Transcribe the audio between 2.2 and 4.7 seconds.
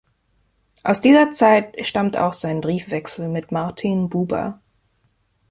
sein Briefwechsel mit Martin Buber.